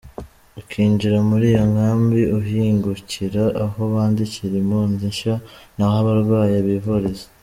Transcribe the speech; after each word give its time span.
Ukinjira 0.59 1.17
muri 1.29 1.45
iyo 1.53 1.63
nkambi, 1.71 2.21
uhingukira 2.39 3.43
aho 3.63 3.79
bandikira 3.93 4.53
impunzi 4.63 5.03
nshya 5.11 5.35
n’aho 5.75 5.95
abarwaye 6.03 6.57
bivuriza. 6.69 7.25